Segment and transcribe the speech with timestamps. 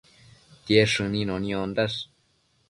[0.69, 2.01] Tied shënino niondash